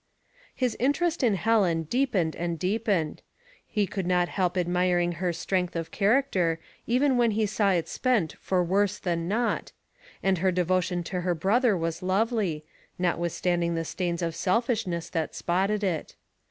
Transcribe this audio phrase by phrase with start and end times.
[0.55, 3.21] His interest in Helen deepened and deepened.
[3.67, 8.33] He could not help admiring her strength of character even when he saw it spent
[8.41, 9.73] for worse than nought;
[10.23, 12.65] and her devotion to her brother was lovely,
[12.97, 16.15] notwithstanding the stains of selfishness that spotted it.